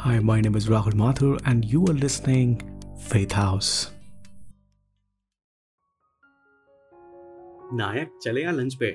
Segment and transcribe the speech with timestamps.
[0.00, 2.50] Hi, my name is Rahul Mathur, and you are listening
[3.10, 3.68] Faith House.
[7.72, 8.86] नायक चले या lunch पे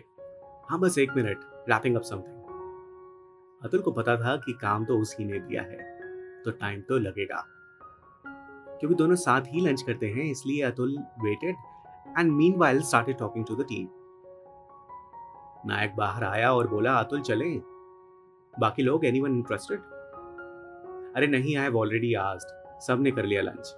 [0.69, 1.39] हाँ बस एक minute
[1.69, 5.79] wrapping up something Atul को पता था कि काम तो उसी ने दिया है
[6.43, 7.43] तो टाइम तो लगेगा।
[8.79, 11.55] क्योंकि दोनों साथ ही लंच करते हैं इसलिए Atul waited
[12.17, 13.87] and meanwhile started talking to the team
[15.69, 17.49] Nayak बाहर आया और बोला अतुल चले।
[18.53, 19.79] बाकी लोग एनी वन इंटरेस्टेड
[21.15, 23.75] अरे नहीं आई ऑलरेडी आस्ड सबने कर लिया लंच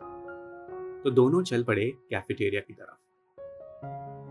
[1.03, 2.97] तो दोनों चल पड़े कैफेटेरिया की तरफ़।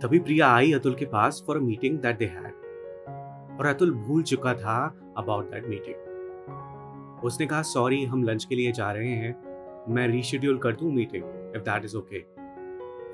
[0.02, 4.54] तभी प्रिया आई अतुल के पास for meeting that they had और अतुल भूल चुका
[4.54, 4.76] था
[5.18, 9.34] अबाउट दैट मीटिंग उसने कहा सॉरी हम लंच के लिए जा रहे हैं।
[9.88, 11.24] मैं रीशेड्यूल कर दूँ meeting
[11.56, 12.24] if that is okay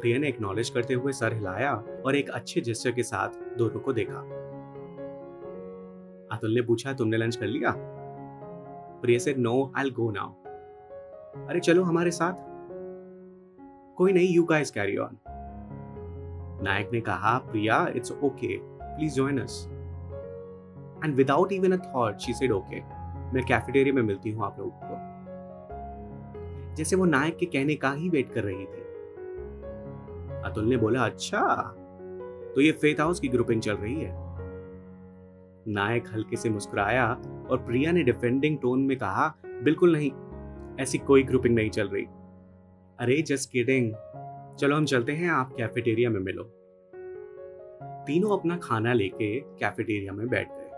[0.00, 1.72] Priya ने एक्नॉलेज करते हुए सर हिलाया
[2.06, 4.20] और एक अच्छे जेस्चर के साथ दोनों को देखा।
[6.36, 7.70] अतुल ने पूछा, तुमने लंच कर लिया?
[9.02, 10.30] Priya said no I go now
[11.48, 12.46] अरे चलो हमारे साथ।
[13.96, 15.18] कोई नहीं you guys carry on
[16.62, 19.64] Nayak ने कहा, Priya it's okay please join us
[21.04, 22.80] and without even a thought she said okay
[23.34, 24.96] मैं कैफेटेरिया में मिलती हूँ आप लोगों को.
[26.76, 28.82] जैसे वो नायक के कहने का ही वेट कर रही थी।
[30.44, 31.40] अतुल ने बोला अच्छा
[32.54, 34.12] तो ये फेथ हाउस की ग्रुपिंग चल रही है?
[35.68, 37.06] नायक हल्के से मुस्कुराया
[37.50, 40.12] और प्रिया ने डिफेंडिंग टोन में कहा, बिल्कुल नहीं,
[40.80, 42.04] ऐसी कोई ग्रुपिंग नहीं चल रही.
[42.98, 43.92] अरे जस्ट किडिंग
[44.56, 46.54] चलो हम चलते हैं, आप कैफेटेरिया में मिलो.
[48.06, 50.68] तीनों अपना खाना लेके कैफेटेरिया में बैठ गए।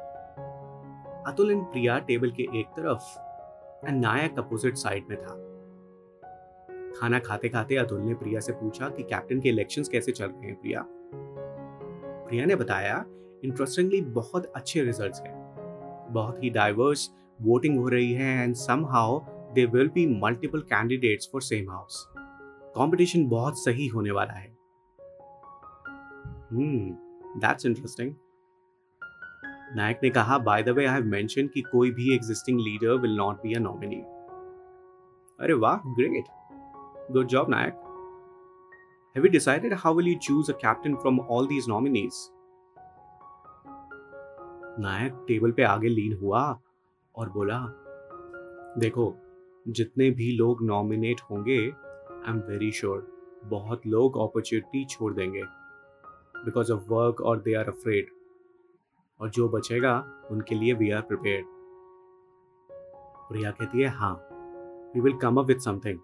[1.27, 3.03] अतुल एंड प्रिया टेबल के एक तरफ़
[3.89, 5.47] एंड नायक अपोजिट साइड में था।
[7.01, 10.47] खाना खाते खाते अतुल ने प्रिया से पूछा कि कैप्टन के इलेक्शंस कैसे चल रहे
[10.47, 10.85] हैं प्रिया?
[12.29, 13.05] प्रिया ने बताया
[13.45, 15.40] इंटरेस्टिंगली बहुत अच्छे रिजल्ट्स हैं।
[16.13, 17.11] बहुत ही डाइवर्स
[17.43, 18.55] वोटिंग हो रही है and
[18.87, 19.21] somehow
[19.55, 22.07] they will be multiple candidates for same house
[22.77, 24.57] competition बहुत सही होने वाला है।
[26.53, 28.15] दैट्स इंटरेस्टिंग
[29.77, 33.17] नायक ने कहा by the way I have mention कि कोई भी existing leader will
[33.17, 34.03] not be a nominee
[35.41, 36.25] अरे वाह great
[37.13, 37.87] good job Nayak.
[39.17, 42.19] Have you decided how will you choose a captain from all these nominees?
[44.79, 46.61] Nayak table पे आगे लीन हुआ
[47.15, 47.59] और बोला,
[48.79, 49.15] देखो,
[49.69, 53.07] जितने भी लोग नॉमिनेट होंगे आई एम वेरी श्योर
[53.45, 55.43] बहुत लोग अपॉर्चुनिटी छोड़ देंगे
[56.45, 58.11] बिकॉज़ ऑफ़ वर्क और दे आर अफ्रेड
[59.21, 61.47] और जो बचेगा, उनके लिए वी आर प्रिपेयर्ड
[63.29, 64.15] प्रिया कहती है हाँ
[64.95, 65.99] we will come up with something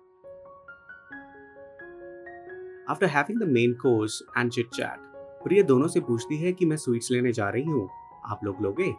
[2.91, 4.99] after having the main course and chit chat
[5.44, 7.88] Priya दोनों से पूछती है कि मैं स्वीट्स लेने जा रही हूँ।
[8.26, 8.91] आप लोग लोगे?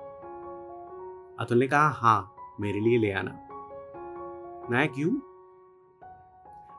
[1.39, 3.31] अतुल ने कहा हाँ मेरे लिए ले आना।
[4.71, 5.09] नायक यू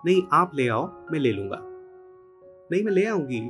[0.07, 1.59] नहीं, आप ले आओ, मैं ले लूँगा।
[2.73, 3.41] नहीं, मैं ले आऊँगी।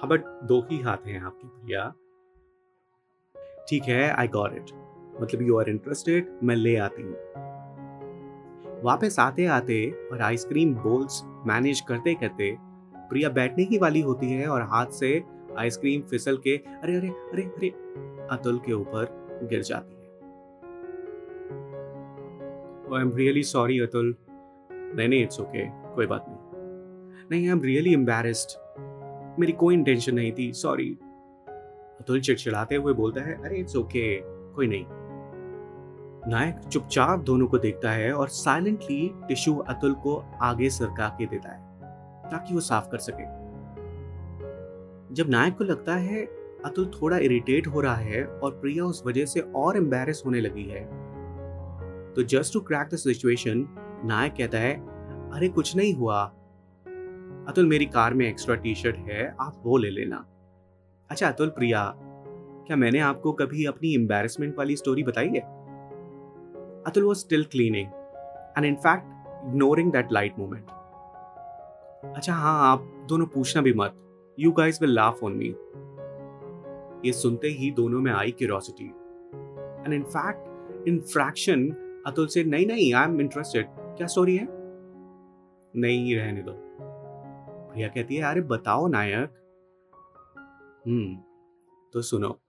[0.00, 1.88] हाँ बट दो ही हाथ हैं आपकी प्रिया
[3.68, 4.70] ठीक है आई गॉट इट
[5.20, 7.16] मतलब यू आर इंटरेस्टेड मैं ले आती हूँ।
[8.84, 12.56] वापस आते आते और आइसक्रीम बोल्स मैनेज करते करते
[13.10, 15.18] प्रिया बैठने ही वाली होती है और हाथ से
[15.58, 17.68] आइसक्रीम फिसल के अरे अरे अरे अरे,
[18.30, 20.06] अतुल के ऊपर गिर जाती है।
[22.94, 24.14] I am really sorry Atul.
[24.72, 26.38] नहीं नहीं इट्स ओके कोई बात नहीं।
[27.30, 28.56] नहीं आई एम रियली एम्बेरस्ड
[29.40, 30.88] मेरी कोई इंटेंशन नहीं थी सॉरी
[32.00, 34.20] अतुल चिड़चिड़ाते हुए बोलता है, अरे इट्स ओके
[34.54, 34.84] कोई नहीं।
[36.30, 41.50] नायक चुपचाप दोनों को देखता है और साइलेंटली टिश्यू अतुल को आगे सरका के देता
[41.50, 41.60] है,
[42.30, 43.24] ताकि वो साफ़ कर सके।
[45.12, 46.24] जब नायक को लगता है
[46.64, 50.64] अतुल थोड़ा इरिटेट हो रहा है और प्रिया उस वजह से और एम्बेरस होने लगी
[50.64, 51.08] है
[52.14, 53.68] तो just to crack the situation
[54.04, 54.74] Nayak कहता है,
[55.30, 56.24] अरे, कुछ नहीं हुआ।
[57.48, 60.26] अतुल, मेरी कार में एक्स्ट्रा टी शर्ट है, आप वो ले लेना।
[61.10, 61.92] अच्छा अतुल, प्रिया,
[62.66, 65.40] क्या मैंने आपको कभी अपनी एम्बेरसमेंट वाली स्टोरी बताई है?
[66.82, 67.88] Atul was still cleaning
[68.56, 69.04] and in fact
[69.48, 70.66] ignoring that light moment
[72.16, 74.04] अच्छा हाँ आप दोनों पूछना भी मत।
[74.38, 75.46] You guys will laugh on me
[77.08, 78.84] ये सुनते ही दोनों में आई curiosity
[79.84, 80.48] and in fact
[80.88, 81.70] in fraction
[82.06, 84.48] Atul से नहीं नहीं आई एम इंटरेस्टेड क्या स्टोरी है?
[85.76, 86.52] नहीं, रहने दो.
[87.72, 89.30] प्रिया कहती है, अरे, बताओ नायक.
[90.86, 91.16] हम्म
[91.92, 92.40] तो सुनो.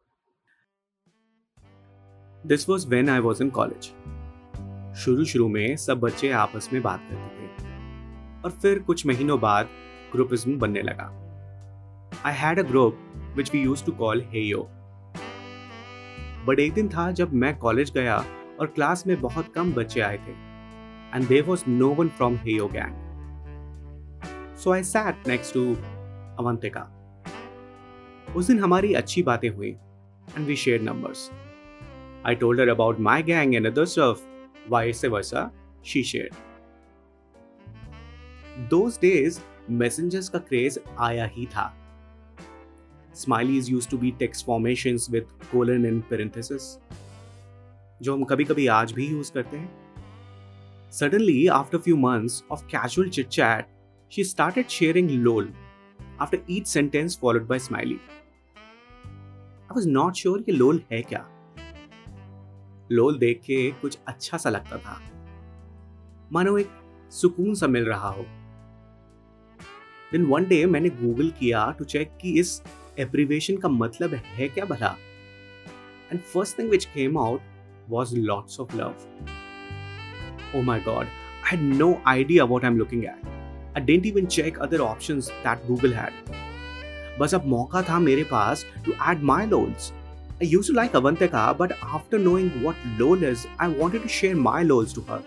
[2.46, 3.84] This was when I was in college
[4.96, 7.68] शुरू शुरू में सब बच्चे आपस में बात करते थे।
[8.42, 9.70] और फिर कुछ महीनों बाद
[10.12, 11.29] ग्रुपिज्म बनने लगा।
[12.26, 13.00] I had a group
[13.36, 14.70] which we use to call Heyo
[16.46, 18.26] but एक दिन था जब मैं कॉलेज गया
[18.60, 20.32] और क्लास में बहुत कम बच्चे आए थे
[21.16, 22.94] and there was no one from Heyo gang
[24.58, 25.76] so I sat next to
[26.40, 26.96] Avantika
[28.36, 29.70] उस दिन हमारी अच्छी बातें हुई
[30.38, 31.32] and we share numbers
[32.26, 34.22] I told her about my gang and other stuff
[34.70, 35.52] vice versa
[35.86, 36.30] she share
[38.60, 41.79] those messengers का craze आया ही था।
[43.20, 46.78] Smileys use to be text formations with colon in parenthesis
[48.02, 53.10] जो हम कभी कभी आज भी यूज़ करते हैं। Suddenly after few months of casual
[53.10, 53.66] chit chat
[54.12, 55.54] she started sharing lol
[56.22, 61.26] after each sentence followed by smiley I was not sure कि lol है क्या।
[62.92, 65.00] लोल देख के कुछ अच्छा सा लगता था।
[66.32, 66.70] मानो एक
[67.12, 68.26] सुकून सा मिल रहा हो।
[70.12, 72.62] देन वन डे मैंने गूगल किया टू चेक कि इस
[73.00, 74.96] एब्रिवेशन का मतलब है क्या भला?
[76.12, 77.42] And first thing which came out
[77.90, 78.94] was lots of love
[80.56, 83.28] oh my God I had no idea what I am looking at
[83.78, 88.66] I didn't even check other option that Google had बस अब मौका था मेरे पास
[88.86, 89.92] to add my lols
[90.34, 94.64] I use like Avantika but after knowing what lol is I wanted to share my
[94.64, 95.24] lols to her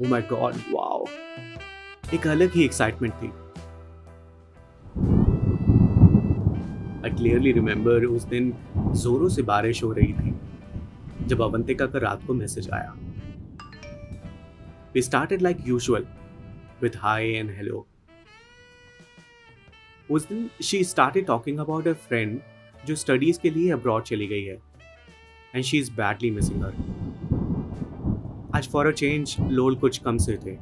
[0.00, 1.06] oh my God wow
[2.14, 3.30] एक अलग ही excitement थी।
[7.08, 10.32] I clearly remember उस दिन जोरों से बारिश हो रही थी,
[11.26, 12.94] जब अवंतिका का रात को मैसेज आया।
[14.94, 16.06] We started like usual
[16.82, 17.86] with hi and hello
[20.08, 22.38] उस दिन she started talking about a friend
[22.86, 24.56] जो स्टडीज़ के लिए अब्रॉड चली गई है
[25.54, 26.74] and she is badly missing her
[28.56, 30.56] आज फॉर अ चेंज लोल कुछ कम से थे।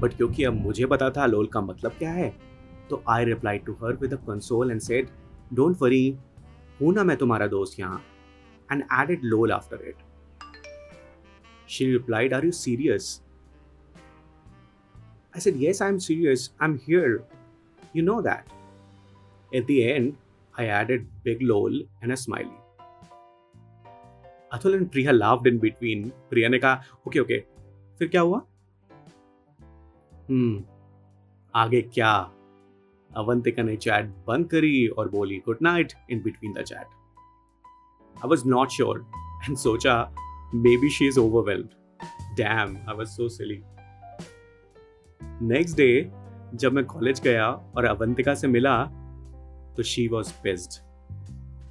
[0.00, 2.32] बट क्योंकि अब मुझे पता था लोल का मतलब क्या है
[2.91, 5.09] तो I reply to her with a console and said
[5.53, 6.07] don't worry
[6.81, 8.03] हूं ना मैं तुम्हारा दोस्त यहाँ
[8.69, 9.95] and added lol after it.
[11.67, 13.21] She replied, Are you serious?
[15.33, 16.49] I said, Yes, I'm serious.
[16.59, 17.23] I'm here.
[17.93, 18.47] You know that.
[19.51, 20.17] At the end,
[20.55, 22.57] I added big lol and a smiley.
[24.51, 26.11] Atul and Priya laughed in between.
[26.29, 27.39] Priya ने कहा, okay okay
[27.99, 28.41] फिर क्या हुआ
[30.29, 30.63] हम्म
[31.53, 32.13] आगे क्या
[33.16, 36.86] अवंतिका ने chat बंद करी और बोली good night in between the chat
[38.16, 39.04] I was not sure
[39.46, 40.08] and socha
[40.54, 41.70] maybe she is overwhelmed.
[42.36, 43.62] Damn, I was so silly.
[45.42, 46.10] Next day
[46.54, 48.84] जब मैं कॉलेज गया और अवंतिका से मिला
[49.76, 50.70] तो she was pissed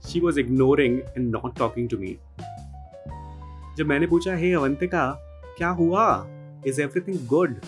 [0.08, 2.18] she was ignoring and not talking to me
[3.78, 5.08] जब मैंने पूछा हे hey, अवंतिका
[5.58, 6.28] क्या हुआ?
[6.68, 7.62] Is everything good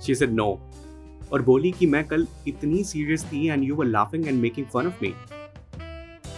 [0.00, 0.48] she said no
[1.32, 4.86] और बोली कि मैं कल इतनी सीरियस थी and you were laughing and making fun
[4.86, 5.14] of me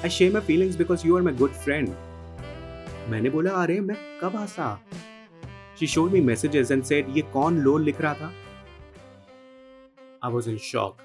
[0.03, 1.89] I share my feelings because you are my good friend
[3.09, 4.81] मैंने बोला, अरे, मैं कब हंसा
[5.81, 8.33] she showed me messages and said ये कौन लोल लिख रहा था?
[10.25, 10.97] आई वॉज़ इन शॉक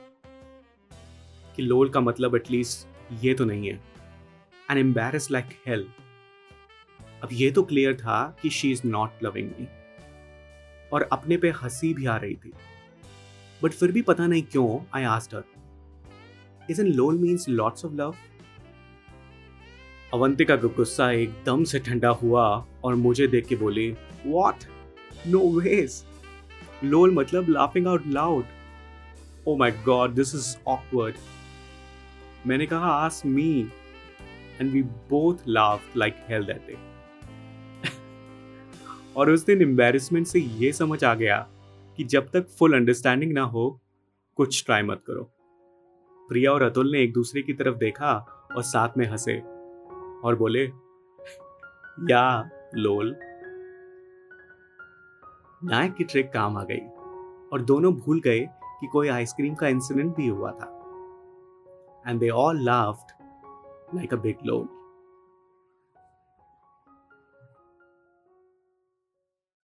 [1.55, 2.87] कि लोल का मतलब एटलीस्ट
[3.23, 3.79] ये तो नहीं है।
[4.69, 5.87] एंड एम्बेरस लाइक हेल
[7.23, 9.67] अब ये तो क्लियर था कि she is not loving me
[10.93, 12.51] और अपने पे हँसी भी आ रही थी।
[13.65, 15.43] बट फिर भी पता नहीं क्यों I asked her
[16.69, 18.15] is in lol means lots of love
[20.13, 22.43] Avantika का गुस्सा एकदम से ठंडा हुआ
[22.83, 23.89] और मुझे देख के बोली
[24.25, 24.63] वॉट
[25.27, 26.03] नो वेज
[26.83, 28.45] लोल मतलब laughing out loud
[29.47, 31.15] oh my God this is awkward
[32.47, 33.49] मैंने कहा as me
[34.61, 36.77] and we both laugh like hell that day
[39.17, 41.45] और उस दिन एम्बेरसमेंट से ये समझ आ गया
[41.97, 43.79] कि जब तक फुल अंडरस्टैंडिंग ना हो,
[44.35, 45.23] कुछ ट्राई मत करो।
[46.29, 48.13] प्रिया और अतुल ने एक दूसरे की तरफ़ देखा
[48.55, 49.39] और साथ में हंसे
[50.23, 50.63] और बोले,
[52.11, 53.15] या, लोल।
[55.63, 56.87] नायक की ट्रिक काम आ गई
[57.53, 58.49] और दोनों भूल गए
[58.81, 60.71] कि कोई आइसक्रीम का इंसिडेंट भी हुआ था।
[62.07, 63.25] And they all laughed
[63.95, 64.84] like a big lol